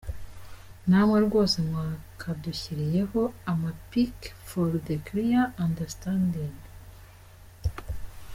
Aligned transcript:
Namwe 0.89 1.17
rwose 1.27 1.57
mwakadushyiriyeho 1.69 3.21
amapics 3.51 4.27
for 4.47 4.67
the 4.85 4.95
clear 5.07 5.43
understanding. 5.65 6.53